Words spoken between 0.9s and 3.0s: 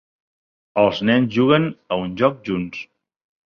nens juguen a un joc junts.